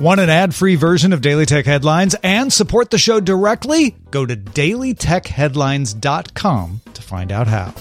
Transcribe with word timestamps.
Want 0.00 0.18
an 0.18 0.30
ad 0.30 0.54
free 0.54 0.76
version 0.76 1.12
of 1.12 1.20
Daily 1.20 1.44
Tech 1.44 1.66
Headlines 1.66 2.16
and 2.22 2.50
support 2.50 2.90
the 2.90 2.96
show 2.96 3.20
directly? 3.20 3.94
Go 4.10 4.24
to 4.24 4.34
dailytechheadlines.com 4.34 6.80
to 6.94 7.02
find 7.02 7.30
out 7.30 7.46
how. 7.46 7.74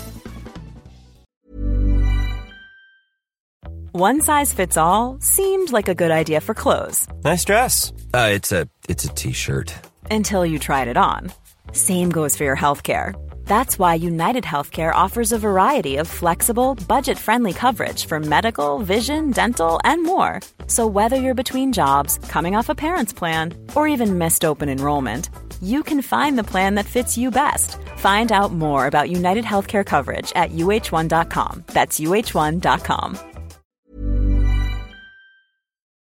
One 3.93 4.19
size 4.21 4.53
fits 4.53 4.75
all 4.75 5.17
seemed 5.21 5.71
like 5.71 5.87
a 5.87 5.95
good 5.95 6.11
idea 6.11 6.41
for 6.41 6.53
clothes 6.53 7.07
Nice 7.23 7.45
dress. 7.45 7.93
Uh, 8.13 8.31
it's 8.33 8.51
a 8.51 8.67
it's 8.89 9.05
a 9.05 9.09
t-shirt. 9.09 9.73
until 10.11 10.45
you 10.45 10.59
tried 10.59 10.89
it 10.89 10.97
on. 10.97 11.31
Same 11.71 12.09
goes 12.09 12.35
for 12.35 12.43
your 12.43 12.57
healthcare. 12.57 13.13
That's 13.49 13.79
why 13.79 13.95
United 13.95 14.43
Healthcare 14.43 14.93
offers 14.93 15.31
a 15.31 15.39
variety 15.39 15.97
of 15.97 16.07
flexible, 16.07 16.75
budget 16.87 17.17
friendly 17.17 17.51
coverage 17.51 18.05
for 18.05 18.19
medical, 18.19 18.77
vision, 18.77 19.31
dental, 19.31 19.79
and 19.83 20.03
more. 20.03 20.39
So, 20.67 20.85
whether 20.85 21.15
you're 21.15 21.43
between 21.43 21.73
jobs, 21.73 22.19
coming 22.29 22.55
off 22.55 22.69
a 22.69 22.75
parent's 22.75 23.11
plan, 23.11 23.53
or 23.73 23.87
even 23.87 24.19
missed 24.19 24.45
open 24.45 24.69
enrollment, 24.69 25.31
you 25.61 25.81
can 25.81 26.03
find 26.03 26.37
the 26.37 26.43
plan 26.43 26.75
that 26.75 26.85
fits 26.85 27.17
you 27.17 27.31
best. 27.31 27.77
Find 27.95 28.31
out 28.31 28.53
more 28.53 28.85
about 28.85 29.09
United 29.09 29.45
Healthcare 29.45 29.85
coverage 29.85 30.31
at 30.35 30.51
uh1.com. 30.51 31.63
That's 31.73 31.99
uh1.com. 31.99 33.17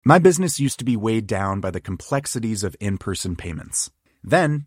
My 0.05 0.19
business 0.19 0.59
used 0.59 0.81
to 0.81 0.85
be 0.85 0.97
weighed 0.97 1.29
down 1.29 1.61
by 1.61 1.71
the 1.71 1.81
complexities 1.81 2.65
of 2.65 2.75
in 2.81 2.99
person 2.99 3.37
payments. 3.37 3.93
Then, 4.25 4.67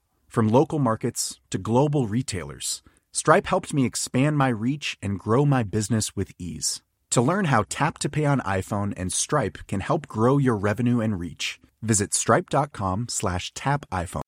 From 0.31 0.47
local 0.47 0.79
markets 0.79 1.41
to 1.49 1.57
global 1.57 2.07
retailers, 2.07 2.83
Stripe 3.11 3.47
helped 3.47 3.73
me 3.73 3.85
expand 3.85 4.37
my 4.37 4.47
reach 4.47 4.97
and 5.01 5.19
grow 5.19 5.45
my 5.45 5.61
business 5.61 6.15
with 6.15 6.31
ease. 6.39 6.81
To 7.09 7.21
learn 7.21 7.45
how 7.45 7.65
Tap 7.67 7.97
to 7.97 8.07
Pay 8.07 8.23
on 8.23 8.39
iPhone 8.39 8.93
and 8.95 9.11
Stripe 9.11 9.57
can 9.67 9.81
help 9.81 10.07
grow 10.07 10.37
your 10.37 10.55
revenue 10.55 11.01
and 11.01 11.19
reach, 11.19 11.59
visit 11.81 12.13
stripe.com 12.13 13.07
slash 13.09 13.53
tap 13.55 13.85
iPhone. 13.91 14.21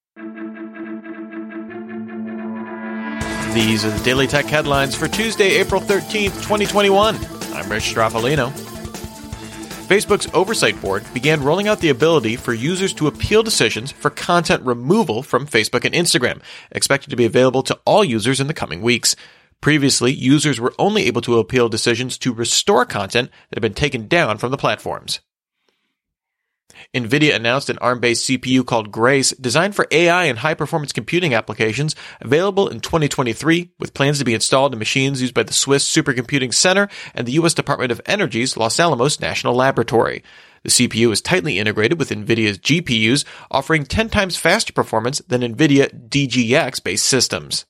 These 3.54 3.86
are 3.86 3.92
the 3.92 4.04
Daily 4.04 4.28
Tech 4.28 4.44
headlines 4.44 4.96
for 4.96 5.08
Tuesday, 5.08 5.52
April 5.52 5.80
13th, 5.80 6.36
2021. 6.44 7.16
I'm 7.16 7.72
Rich 7.72 7.94
Stroffolino. 7.94 8.73
Facebook's 9.84 10.34
Oversight 10.34 10.80
Board 10.80 11.03
began 11.14 11.44
rolling 11.44 11.67
out 11.67 11.81
the 11.81 11.89
ability 11.89 12.38
for 12.38 12.53
users 12.53 12.94
to 12.94 13.08
appeal 13.08 13.44
decisions 13.44 13.92
for 13.92 14.09
content 14.09 14.64
removal 14.64 15.22
from 15.22 15.45
Facebook 15.45 15.84
and 15.84 15.94
Instagram, 15.94 16.42
expected 16.72 17.09
to 17.09 17.17
be 17.17 17.25
available 17.25 17.64
to 17.64 17.78
all 17.84 18.02
users 18.02 18.40
in 18.40 18.48
the 18.48 18.53
coming 18.53 18.81
weeks. 18.81 19.14
Previously, 19.59 20.14
users 20.14 20.58
were 20.58 20.73
only 20.80 21.03
able 21.03 21.20
to 21.20 21.38
appeal 21.38 21.67
decisions 21.67 22.17
to 22.20 22.34
restore 22.34 22.86
content 22.86 23.30
that 23.50 23.58
had 23.58 23.62
been 23.62 23.73
taken 23.73 24.08
down 24.08 24.38
from 24.38 24.52
the 24.52 24.58
platforms. 24.58 25.20
NVIDIA 26.94 27.36
announced 27.36 27.69
an 27.69 27.78
ARM 27.80 28.00
based 28.00 28.28
CPU 28.30 28.66
called 28.66 28.92
Grace, 28.92 29.31
designed 29.31 29.75
for 29.75 29.88
AI 29.92 30.25
and 30.25 30.39
high 30.39 30.53
performance 30.53 30.92
computing 30.92 31.33
applications, 31.33 31.95
available 32.22 32.67
in 32.67 32.80
2023, 32.80 33.72
with 33.80 33.94
plans 33.94 34.19
to 34.19 34.25
be 34.25 34.33
installed 34.33 34.73
in 34.73 34.80
machines 34.80 35.22
used 35.22 35.34
by 35.34 35.44
the 35.44 35.53
Swiss 35.53 35.88
Supercomputing 35.88 36.53
Center 36.53 36.90
and 37.13 37.28
the 37.28 37.34
U.S. 37.34 37.53
Department 37.53 37.91
of 37.91 38.02
Energy's 38.06 38.57
Los 38.57 38.79
Alamos 38.79 39.19
National 39.19 39.56
Laboratory. 39.56 40.23
The 40.63 40.69
CPU 40.69 41.12
is 41.12 41.22
tightly 41.22 41.59
integrated 41.59 42.00
with 42.00 42.09
NVIDIA's 42.09 42.57
GPUs, 42.57 43.25
offering 43.52 43.85
10 43.85 44.09
times 44.09 44.38
faster 44.38 44.72
performance 44.72 45.19
than 45.28 45.41
NVIDIA 45.41 46.09
DGX 46.09 46.84
based 46.84 47.06
systems. 47.06 47.66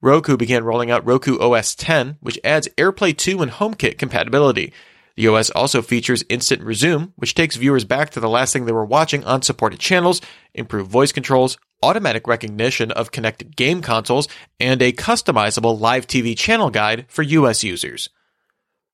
Roku 0.00 0.36
began 0.36 0.64
rolling 0.64 0.90
out 0.90 1.06
Roku 1.06 1.38
OS 1.38 1.74
10, 1.76 2.16
which 2.20 2.40
adds 2.42 2.68
AirPlay 2.76 3.16
2 3.16 3.40
and 3.40 3.52
HomeKit 3.52 3.98
compatibility. 3.98 4.72
The 5.16 5.28
OS 5.28 5.50
also 5.50 5.82
features 5.82 6.24
Instant 6.28 6.62
Resume, 6.62 7.12
which 7.16 7.34
takes 7.34 7.56
viewers 7.56 7.84
back 7.84 8.10
to 8.10 8.20
the 8.20 8.28
last 8.28 8.52
thing 8.52 8.64
they 8.64 8.72
were 8.72 8.84
watching 8.84 9.24
on 9.24 9.42
supported 9.42 9.78
channels, 9.78 10.20
improved 10.54 10.90
voice 10.90 11.12
controls, 11.12 11.58
automatic 11.82 12.26
recognition 12.26 12.90
of 12.92 13.12
connected 13.12 13.56
game 13.56 13.82
consoles, 13.82 14.28
and 14.58 14.80
a 14.80 14.92
customizable 14.92 15.78
live 15.78 16.06
TV 16.06 16.36
channel 16.36 16.70
guide 16.70 17.04
for 17.08 17.22
US 17.22 17.62
users. 17.62 18.08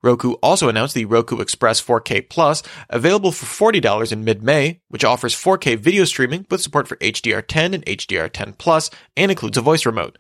Roku 0.03 0.35
also 0.35 0.69
announced 0.69 0.95
the 0.95 1.07
Roku 1.07 1.41
Express 1.41 1.81
4K 1.83 2.29
Plus, 2.29 2.63
available 2.89 3.33
for 3.33 3.73
$40 3.73 4.13
in 4.13 4.25
mid-May, 4.25 4.81
which 4.89 5.05
offers 5.05 5.35
4K 5.35 5.77
video 5.77 6.05
streaming 6.05 6.47
with 6.51 6.61
support 6.61 6.87
for 6.87 6.97
HDR10 6.97 7.75
and 7.75 7.85
HDR10 7.85 8.59
Plus, 8.59 8.91
and 9.17 9.31
includes 9.31 9.59
a 9.59 9.61
voice 9.61 9.85
remote. 9.85 10.17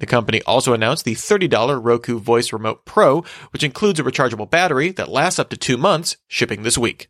The 0.00 0.06
company 0.06 0.42
also 0.42 0.72
announced 0.72 1.04
the 1.04 1.14
$30 1.14 1.80
Roku 1.82 2.18
Voice 2.18 2.52
Remote 2.52 2.84
Pro, 2.84 3.22
which 3.52 3.62
includes 3.62 4.00
a 4.00 4.02
rechargeable 4.02 4.50
battery 4.50 4.90
that 4.92 5.08
lasts 5.08 5.38
up 5.38 5.50
to 5.50 5.56
two 5.56 5.76
months, 5.76 6.16
shipping 6.26 6.62
this 6.62 6.76
week. 6.76 7.08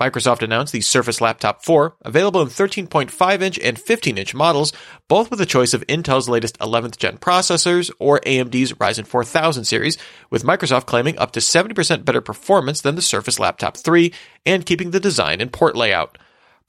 Microsoft 0.00 0.42
announced 0.42 0.72
the 0.72 0.80
Surface 0.80 1.20
Laptop 1.20 1.62
4, 1.62 1.96
available 2.02 2.40
in 2.40 2.48
13.5 2.48 3.42
inch 3.42 3.58
and 3.58 3.78
15 3.78 4.16
inch 4.16 4.34
models, 4.34 4.72
both 5.08 5.30
with 5.30 5.40
a 5.42 5.46
choice 5.46 5.74
of 5.74 5.86
Intel's 5.88 6.28
latest 6.28 6.58
11th 6.58 6.96
gen 6.96 7.18
processors 7.18 7.90
or 7.98 8.20
AMD's 8.20 8.72
Ryzen 8.74 9.06
4000 9.06 9.64
series, 9.64 9.98
with 10.30 10.44
Microsoft 10.44 10.86
claiming 10.86 11.18
up 11.18 11.32
to 11.32 11.40
70% 11.40 12.04
better 12.06 12.22
performance 12.22 12.80
than 12.80 12.94
the 12.94 13.02
Surface 13.02 13.38
Laptop 13.38 13.76
3 13.76 14.12
and 14.46 14.64
keeping 14.64 14.90
the 14.90 15.00
design 15.00 15.42
and 15.42 15.52
port 15.52 15.76
layout. 15.76 16.16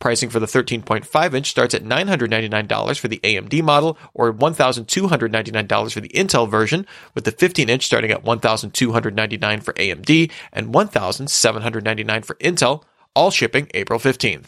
Pricing 0.01 0.31
for 0.31 0.39
the 0.39 0.47
13.5 0.47 1.33
inch 1.35 1.49
starts 1.51 1.75
at 1.75 1.83
$999 1.83 2.99
for 2.99 3.07
the 3.07 3.19
AMD 3.19 3.61
model 3.61 3.99
or 4.15 4.33
$1,299 4.33 5.93
for 5.93 6.01
the 6.01 6.09
Intel 6.09 6.49
version, 6.49 6.87
with 7.13 7.23
the 7.23 7.31
15 7.31 7.69
inch 7.69 7.85
starting 7.85 8.09
at 8.09 8.23
$1,299 8.23 9.63
for 9.63 9.73
AMD 9.73 10.31
and 10.51 10.73
$1,799 10.73 12.25
for 12.25 12.33
Intel, 12.35 12.83
all 13.15 13.29
shipping 13.29 13.69
April 13.75 13.99
15th. 13.99 14.47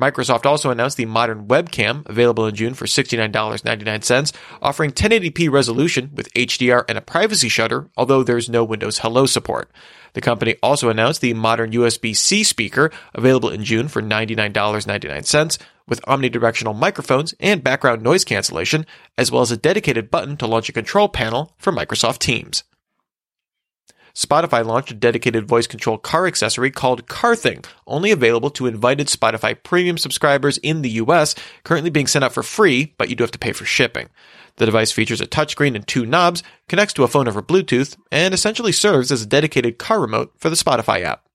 Microsoft 0.00 0.44
also 0.44 0.70
announced 0.70 0.96
the 0.96 1.06
modern 1.06 1.46
webcam, 1.46 2.06
available 2.06 2.46
in 2.46 2.54
June 2.54 2.74
for 2.74 2.84
$69.99, 2.86 4.32
offering 4.60 4.90
1080p 4.90 5.50
resolution 5.50 6.10
with 6.14 6.32
HDR 6.34 6.84
and 6.88 6.98
a 6.98 7.02
privacy 7.02 7.48
shutter, 7.48 7.88
although 7.96 8.22
there's 8.22 8.48
no 8.48 8.62
Windows 8.62 8.98
Hello 8.98 9.24
support. 9.24 9.70
The 10.16 10.22
company 10.22 10.56
also 10.62 10.88
announced 10.88 11.20
the 11.20 11.34
modern 11.34 11.72
USB 11.72 12.16
C 12.16 12.42
speaker, 12.42 12.90
available 13.12 13.50
in 13.50 13.64
June 13.64 13.86
for 13.86 14.00
$99.99, 14.00 15.58
with 15.86 16.00
omnidirectional 16.06 16.74
microphones 16.74 17.34
and 17.38 17.62
background 17.62 18.00
noise 18.00 18.24
cancellation, 18.24 18.86
as 19.18 19.30
well 19.30 19.42
as 19.42 19.50
a 19.50 19.58
dedicated 19.58 20.10
button 20.10 20.38
to 20.38 20.46
launch 20.46 20.70
a 20.70 20.72
control 20.72 21.10
panel 21.10 21.52
for 21.58 21.70
Microsoft 21.70 22.20
Teams. 22.20 22.64
Spotify 24.16 24.64
launched 24.64 24.90
a 24.90 24.94
dedicated 24.94 25.46
voice 25.46 25.66
control 25.66 25.98
car 25.98 26.26
accessory 26.26 26.70
called 26.70 27.06
CarThing, 27.06 27.66
only 27.86 28.10
available 28.10 28.48
to 28.48 28.66
invited 28.66 29.08
Spotify 29.08 29.62
premium 29.62 29.98
subscribers 29.98 30.56
in 30.58 30.80
the 30.80 30.88
US, 30.92 31.34
currently 31.64 31.90
being 31.90 32.06
sent 32.06 32.24
out 32.24 32.32
for 32.32 32.42
free, 32.42 32.94
but 32.96 33.10
you 33.10 33.14
do 33.14 33.24
have 33.24 33.30
to 33.32 33.38
pay 33.38 33.52
for 33.52 33.66
shipping. 33.66 34.08
The 34.56 34.64
device 34.64 34.90
features 34.90 35.20
a 35.20 35.26
touchscreen 35.26 35.74
and 35.74 35.86
two 35.86 36.06
knobs, 36.06 36.42
connects 36.66 36.94
to 36.94 37.04
a 37.04 37.08
phone 37.08 37.28
over 37.28 37.42
Bluetooth, 37.42 37.98
and 38.10 38.32
essentially 38.32 38.72
serves 38.72 39.12
as 39.12 39.20
a 39.20 39.26
dedicated 39.26 39.76
car 39.76 40.00
remote 40.00 40.32
for 40.38 40.48
the 40.48 40.56
Spotify 40.56 41.02
app. 41.02 41.26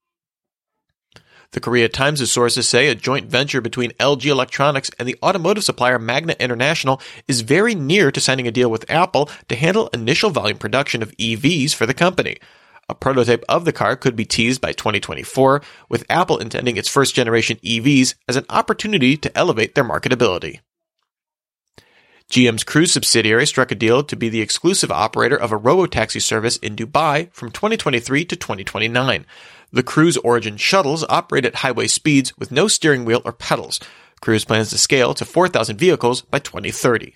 The 1.52 1.60
Korea 1.60 1.88
Times' 1.88 2.32
sources 2.32 2.68
say 2.68 2.88
a 2.88 2.96
joint 2.96 3.30
venture 3.30 3.62
between 3.62 3.92
LG 4.00 4.26
Electronics 4.26 4.90
and 4.98 5.08
the 5.08 5.18
automotive 5.22 5.64
supplier 5.64 6.00
Magna 6.00 6.34
International 6.40 7.00
is 7.28 7.42
very 7.42 7.76
near 7.76 8.10
to 8.12 8.20
signing 8.20 8.48
a 8.48 8.52
deal 8.52 8.72
with 8.72 8.90
Apple 8.90 9.30
to 9.50 9.56
handle 9.56 9.90
initial 9.90 10.32
volume 10.32 10.58
production 10.58 11.04
of 11.04 11.16
EVs 11.18 11.76
for 11.76 11.86
the 11.86 11.94
company. 11.94 12.38
A 12.92 12.94
prototype 12.94 13.46
of 13.48 13.64
the 13.64 13.72
car 13.72 13.96
could 13.96 14.18
be 14.18 14.26
teased 14.26 14.60
by 14.60 14.74
2024, 14.74 15.62
with 15.88 16.06
Apple 16.10 16.38
intending 16.40 16.76
its 16.76 16.90
first 16.90 17.16
generation 17.16 17.56
EVs 17.64 18.16
as 18.28 18.36
an 18.36 18.46
opportunity 18.50 19.16
to 19.16 19.38
elevate 19.38 19.76
their 19.76 19.86
marketability. 19.86 20.60
GM's 22.30 22.66
Cruise 22.66 22.92
subsidiary 22.92 23.48
struck 23.48 23.72
a 23.72 23.76
deal 23.76 24.04
to 24.04 24.16
be 24.18 24.28
the 24.28 24.42
exclusive 24.42 24.92
operator 24.92 25.38
of 25.38 25.54
a 25.54 25.58
robo-taxi 25.58 26.20
service 26.20 26.58
in 26.58 26.76
Dubai 26.76 27.32
from 27.32 27.50
2023 27.50 28.26
to 28.26 28.36
2029. 28.36 29.26
The 29.72 29.84
Cruise 29.84 30.18
Origin 30.18 30.58
shuttles 30.58 31.06
operate 31.08 31.46
at 31.46 31.56
highway 31.56 31.88
speeds 31.88 32.38
with 32.38 32.52
no 32.52 32.68
steering 32.68 33.06
wheel 33.06 33.22
or 33.24 33.32
pedals. 33.32 33.80
Cruise 34.20 34.44
plans 34.44 34.70
to 34.72 34.78
scale 34.78 35.14
to 35.14 35.24
4,000 35.24 35.78
vehicles 35.78 36.24
by 36.24 36.40
2030. 36.40 37.16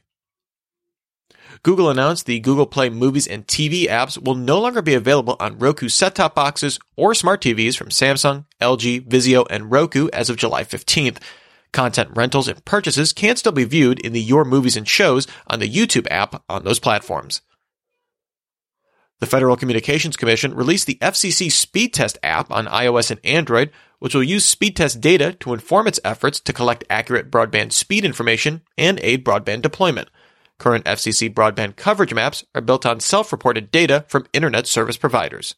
Google 1.64 1.90
announced 1.90 2.26
the 2.26 2.40
Google 2.40 2.66
Play 2.66 2.90
Movies 2.90 3.28
and 3.28 3.46
TV 3.48 3.88
apps 3.88 4.22
will 4.22 4.36
no 4.36 4.60
longer 4.60 4.82
be 4.82 4.94
available 4.94 5.36
on 5.40 5.58
Roku 5.58 5.90
set-top 5.90 6.36
boxes 6.36 6.80
or 6.96 7.14
smart 7.14 7.42
TVs 7.42 7.78
from 7.78 7.90
Samsung, 7.90 8.46
LG, 8.62 9.08
Vizio, 9.08 9.46
and 9.50 9.72
Roku 9.72 10.10
as 10.14 10.30
of 10.30 10.38
July 10.38 10.64
15th. 10.64 11.18
Content 11.72 12.10
rentals 12.14 12.48
and 12.48 12.64
purchases 12.64 13.12
can 13.12 13.36
still 13.36 13.52
be 13.52 13.66
viewed 13.66 14.00
in 14.00 14.14
the 14.14 14.22
Your 14.22 14.46
Movies 14.46 14.78
and 14.78 14.88
Shows 14.88 15.28
on 15.48 15.60
the 15.60 15.70
YouTube 15.70 16.08
app 16.10 16.44
on 16.50 16.64
those 16.64 16.80
platforms. 16.80 17.42
The 19.20 19.26
Federal 19.26 19.56
Communications 19.56 20.18
Commission 20.18 20.54
released 20.54 20.88
the 20.88 20.98
FCC 21.02 21.52
Speed 21.52 21.94
Test 21.94 22.18
app 22.22 22.52
on 22.52 22.68
iOS 22.68 23.12
and 23.12 23.20
Android, 23.24 23.72
which 24.00 24.14
will 24.14 24.24
use 24.24 24.46
speed 24.46 24.76
test 24.76 25.00
data 25.02 25.34
to 25.40 25.54
inform 25.54 25.88
its 25.88 26.00
efforts 26.04 26.40
to 26.42 26.54
collect 26.54 26.84
accurate 26.90 27.32
broadband 27.32 27.72
speed 27.72 28.04
information 28.06 28.62
and 28.78 29.00
aid 29.02 29.24
broadband 29.24 29.62
deployment. 29.62 30.10
Current 30.58 30.86
FCC 30.86 31.34
broadband 31.34 31.76
coverage 31.76 32.14
maps 32.14 32.46
are 32.56 32.62
built 32.62 32.86
on 32.86 33.00
self-reported 33.00 33.72
data 33.72 34.06
from 34.08 34.26
internet 34.34 34.68
service 34.68 34.98
providers. 34.98 35.56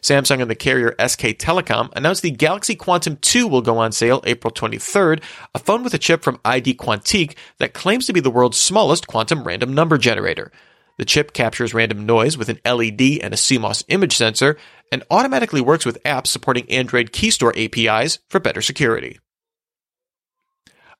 Samsung 0.00 0.40
and 0.40 0.50
the 0.50 0.54
carrier 0.54 0.94
SK 1.00 1.36
Telecom 1.36 1.90
announced 1.96 2.22
the 2.22 2.30
Galaxy 2.30 2.74
Quantum 2.74 3.16
2 3.16 3.46
will 3.48 3.62
go 3.62 3.78
on 3.78 3.92
sale 3.92 4.22
April 4.24 4.52
23rd, 4.52 5.22
a 5.54 5.58
phone 5.58 5.82
with 5.82 5.94
a 5.94 5.98
chip 5.98 6.22
from 6.22 6.40
ID 6.44 6.74
Quantique 6.74 7.36
that 7.58 7.74
claims 7.74 8.06
to 8.06 8.12
be 8.12 8.20
the 8.20 8.30
world's 8.30 8.58
smallest 8.58 9.06
quantum 9.06 9.44
random 9.44 9.74
number 9.74 9.98
generator. 9.98 10.52
The 10.98 11.04
chip 11.04 11.32
captures 11.32 11.74
random 11.74 12.06
noise 12.06 12.38
with 12.38 12.48
an 12.48 12.60
LED 12.64 13.20
and 13.22 13.34
a 13.34 13.36
CMOS 13.36 13.84
image 13.88 14.16
sensor 14.16 14.56
and 14.90 15.04
automatically 15.10 15.60
works 15.60 15.84
with 15.84 16.02
apps 16.04 16.28
supporting 16.28 16.70
Android 16.70 17.12
Keystore 17.12 17.52
APIs 17.56 18.18
for 18.28 18.40
better 18.40 18.62
security. 18.62 19.18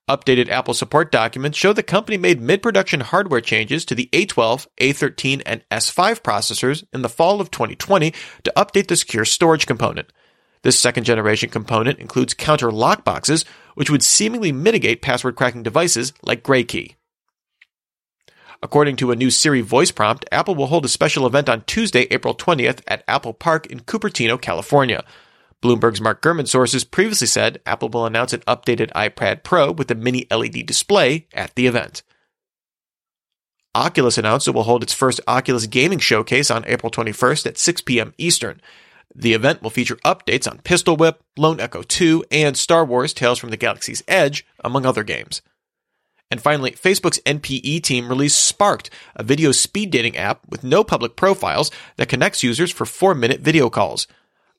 Updated 0.09 0.47
Apple 0.47 0.73
support 0.73 1.11
documents 1.11 1.57
show 1.57 1.73
the 1.73 1.83
company 1.83 2.15
made 2.15 2.39
mid 2.39 2.63
production 2.63 3.01
hardware 3.01 3.41
changes 3.41 3.83
to 3.83 3.93
the 3.93 4.07
A12, 4.13 4.65
A13, 4.79 5.41
and 5.45 5.65
S5 5.69 6.21
processors 6.21 6.85
in 6.93 7.01
the 7.01 7.09
fall 7.09 7.41
of 7.41 7.51
2020 7.51 8.13
to 8.43 8.53
update 8.55 8.87
the 8.87 8.95
secure 8.95 9.25
storage 9.25 9.65
component. 9.65 10.13
This 10.61 10.79
second 10.79 11.03
generation 11.03 11.49
component 11.49 11.99
includes 11.99 12.33
counter 12.33 12.71
lock 12.71 13.03
boxes, 13.03 13.43
which 13.75 13.89
would 13.89 14.01
seemingly 14.01 14.53
mitigate 14.53 15.01
password 15.01 15.35
cracking 15.35 15.63
devices 15.63 16.13
like 16.23 16.41
GrayKey. 16.41 16.95
According 18.63 18.95
to 18.97 19.11
a 19.11 19.15
new 19.15 19.29
Siri 19.29 19.59
voice 19.59 19.91
prompt, 19.91 20.25
Apple 20.31 20.55
will 20.55 20.67
hold 20.67 20.85
a 20.85 20.89
special 20.89 21.27
event 21.27 21.49
on 21.49 21.65
Tuesday, 21.65 22.07
April 22.11 22.33
20th 22.33 22.79
at 22.87 23.03
Apple 23.09 23.33
Park 23.33 23.67
in 23.67 23.81
Cupertino, 23.81 24.39
California. 24.39 25.03
Bloomberg's 25.63 26.01
Mark 26.01 26.21
Gurman 26.21 26.47
sources 26.47 26.83
previously 26.83 27.27
said 27.27 27.61
Apple 27.65 27.89
will 27.89 28.05
announce 28.05 28.33
an 28.33 28.41
updated 28.41 28.91
iPad 28.91 29.43
Pro 29.43 29.71
with 29.71 29.89
a 29.89 29.95
mini 29.95 30.27
LED 30.29 30.65
display 30.65 31.27
at 31.33 31.55
the 31.55 31.67
event. 31.67 32.03
Oculus 33.73 34.17
announced 34.17 34.47
it 34.47 34.55
will 34.55 34.63
hold 34.63 34.83
its 34.83 34.93
first 34.93 35.21
Oculus 35.27 35.67
gaming 35.67 35.99
showcase 35.99 36.49
on 36.49 36.65
April 36.67 36.91
21st 36.91 37.45
at 37.45 37.57
6 37.57 37.81
p.m. 37.81 38.13
Eastern. 38.17 38.61
The 39.13 39.33
event 39.33 39.61
will 39.61 39.69
feature 39.69 39.97
updates 39.97 40.49
on 40.49 40.59
Pistol 40.59 40.95
Whip, 40.95 41.23
Lone 41.37 41.59
Echo 41.59 41.81
2, 41.81 42.25
and 42.31 42.57
Star 42.57 42.85
Wars 42.85 43.13
Tales 43.13 43.39
from 43.39 43.49
the 43.49 43.57
Galaxy's 43.57 44.03
Edge, 44.07 44.45
among 44.63 44.85
other 44.85 45.03
games. 45.03 45.41
And 46.29 46.41
finally, 46.41 46.71
Facebook's 46.71 47.19
NPE 47.19 47.81
team 47.83 48.09
released 48.09 48.43
Sparked, 48.43 48.89
a 49.15 49.23
video 49.23 49.51
speed 49.51 49.91
dating 49.91 50.17
app 50.17 50.41
with 50.49 50.63
no 50.63 50.83
public 50.83 51.15
profiles 51.15 51.71
that 51.95 52.09
connects 52.09 52.43
users 52.43 52.71
for 52.71 52.85
four 52.85 53.15
minute 53.15 53.41
video 53.41 53.69
calls. 53.69 54.07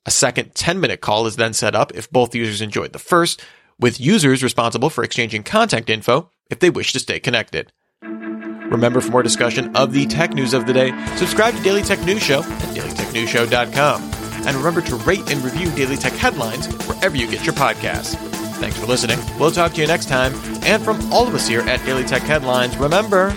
A 0.07 0.11
second 0.11 0.55
10 0.55 0.81
minute 0.81 1.01
call 1.01 1.27
is 1.27 1.37
then 1.37 1.53
set 1.53 1.75
up 1.75 1.95
if 1.95 2.11
both 2.11 2.35
users 2.35 2.61
enjoyed 2.61 2.93
the 2.93 2.99
first, 2.99 3.43
with 3.79 4.01
users 4.01 4.43
responsible 4.43 4.91
for 4.91 5.05
exchanging 5.05 5.43
contact 5.43 5.91
info 5.91 6.31
if 6.51 6.59
they 6.59 6.71
wish 6.71 6.93
to 6.93 7.01
stay 7.01 7.21
connected. 7.21 7.73
Remember, 8.03 9.01
for 9.01 9.11
more 9.11 9.23
discussion 9.23 9.75
of 9.77 9.93
the 9.93 10.07
tech 10.07 10.35
news 10.35 10.53
of 10.53 10.67
the 10.67 10.73
day, 10.73 10.93
subscribe 11.17 11.55
to 11.55 11.63
Daily 11.63 11.83
Tech 11.83 12.01
News 12.05 12.23
Show 12.23 12.41
at 12.41 12.75
dailytechnewsshow.com. 12.75 14.03
And 14.47 14.57
remember 14.57 14.81
to 14.83 14.97
rate 14.97 15.31
and 15.31 15.43
review 15.43 15.71
Daily 15.71 15.97
Tech 15.97 16.13
headlines 16.13 16.67
wherever 16.87 17.17
you 17.17 17.31
get 17.31 17.45
your 17.47 17.55
podcasts. 17.55 18.15
Thanks 18.59 18.79
for 18.79 18.87
listening. 18.87 19.19
We'll 19.39 19.53
talk 19.53 19.73
to 19.75 19.81
you 19.81 19.87
next 19.87 20.09
time. 20.09 20.35
And 20.65 20.83
from 20.83 21.13
all 21.13 21.27
of 21.27 21.35
us 21.35 21.47
here 21.47 21.61
at 21.61 21.85
Daily 21.87 22.05
Tech 22.05 22.23
Headlines, 22.23 22.77
remember, 22.77 23.31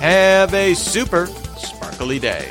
have 0.00 0.52
a 0.54 0.74
super 0.74 1.26
sparkly 1.56 2.18
day. 2.18 2.50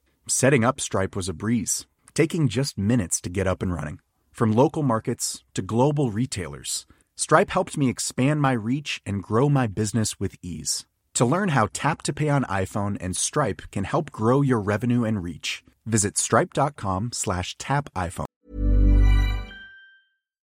Setting 0.27 0.63
up 0.63 0.79
Stripe 0.79 1.15
was 1.15 1.27
a 1.27 1.33
breeze, 1.33 1.87
taking 2.13 2.47
just 2.47 2.77
minutes 2.77 3.19
to 3.21 3.29
get 3.29 3.47
up 3.47 3.63
and 3.63 3.73
running. 3.73 3.99
From 4.31 4.51
local 4.51 4.83
markets 4.83 5.43
to 5.53 5.61
global 5.61 6.11
retailers, 6.11 6.85
Stripe 7.15 7.49
helped 7.49 7.77
me 7.77 7.89
expand 7.89 8.41
my 8.41 8.51
reach 8.53 9.01
and 9.05 9.23
grow 9.23 9.49
my 9.49 9.67
business 9.67 10.19
with 10.19 10.35
ease. 10.41 10.85
To 11.15 11.25
learn 11.25 11.49
how 11.49 11.67
Tap 11.73 12.01
to 12.03 12.13
Pay 12.13 12.29
on 12.29 12.43
iPhone 12.45 12.97
and 13.01 13.15
Stripe 13.15 13.63
can 13.71 13.83
help 13.83 14.11
grow 14.11 14.41
your 14.41 14.59
revenue 14.59 15.03
and 15.03 15.21
reach, 15.23 15.63
visit 15.85 16.17
stripe.com 16.17 17.11
slash 17.13 17.57
tap 17.57 17.89
iPhone. 17.95 18.25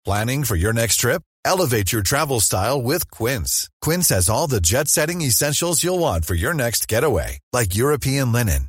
Planning 0.05 0.45
for 0.45 0.57
your 0.57 0.73
next 0.73 0.97
trip? 0.97 1.23
Elevate 1.45 1.93
your 1.93 2.03
travel 2.03 2.41
style 2.41 2.81
with 2.81 3.11
Quince. 3.11 3.69
Quince 3.81 4.09
has 4.09 4.29
all 4.29 4.47
the 4.47 4.61
jet 4.61 4.89
setting 4.89 5.21
essentials 5.21 5.85
you'll 5.85 5.99
want 5.99 6.25
for 6.25 6.35
your 6.35 6.55
next 6.55 6.89
getaway, 6.89 7.39
like 7.53 7.75
European 7.75 8.33
linen, 8.33 8.69